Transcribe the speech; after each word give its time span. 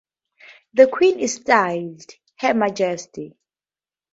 The 0.73 0.87
Queen 0.87 1.19
is 1.19 1.35
styled 1.35 2.05
"Her 2.39 2.55
Majesty". 2.55 3.37